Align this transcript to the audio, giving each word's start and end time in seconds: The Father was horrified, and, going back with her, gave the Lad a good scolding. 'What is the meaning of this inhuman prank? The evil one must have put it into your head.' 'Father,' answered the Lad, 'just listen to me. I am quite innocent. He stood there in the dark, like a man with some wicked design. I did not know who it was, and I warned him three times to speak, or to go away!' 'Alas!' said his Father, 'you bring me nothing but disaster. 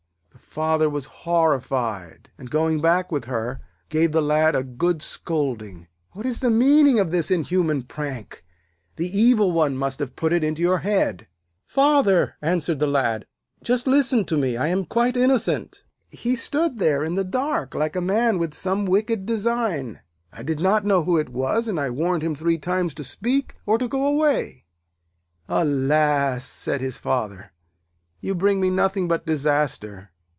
The 0.33 0.55
Father 0.55 0.89
was 0.89 1.05
horrified, 1.05 2.29
and, 2.37 2.49
going 2.51 2.81
back 2.81 3.09
with 3.09 3.23
her, 3.25 3.61
gave 3.87 4.11
the 4.11 4.21
Lad 4.21 4.53
a 4.53 4.63
good 4.63 5.01
scolding. 5.01 5.87
'What 6.11 6.25
is 6.25 6.41
the 6.41 6.49
meaning 6.49 6.99
of 6.99 7.09
this 7.09 7.31
inhuman 7.31 7.83
prank? 7.83 8.43
The 8.97 9.07
evil 9.17 9.53
one 9.53 9.77
must 9.77 9.99
have 9.99 10.17
put 10.17 10.33
it 10.33 10.43
into 10.43 10.61
your 10.61 10.79
head.' 10.79 11.27
'Father,' 11.67 12.35
answered 12.41 12.79
the 12.79 12.87
Lad, 12.87 13.25
'just 13.63 13.87
listen 13.87 14.25
to 14.25 14.35
me. 14.35 14.57
I 14.57 14.67
am 14.67 14.83
quite 14.83 15.15
innocent. 15.15 15.83
He 16.09 16.35
stood 16.35 16.79
there 16.79 17.01
in 17.01 17.15
the 17.15 17.23
dark, 17.23 17.73
like 17.73 17.95
a 17.95 18.01
man 18.01 18.37
with 18.37 18.53
some 18.53 18.85
wicked 18.85 19.25
design. 19.25 20.01
I 20.33 20.43
did 20.43 20.59
not 20.59 20.83
know 20.83 21.03
who 21.05 21.17
it 21.17 21.29
was, 21.29 21.69
and 21.69 21.79
I 21.79 21.89
warned 21.91 22.23
him 22.23 22.35
three 22.35 22.57
times 22.57 22.93
to 22.95 23.05
speak, 23.05 23.55
or 23.65 23.77
to 23.77 23.87
go 23.87 24.05
away!' 24.05 24.65
'Alas!' 25.47 26.43
said 26.43 26.81
his 26.81 26.97
Father, 26.97 27.53
'you 28.19 28.35
bring 28.35 28.59
me 28.59 28.69
nothing 28.69 29.07
but 29.07 29.25
disaster. 29.25 30.09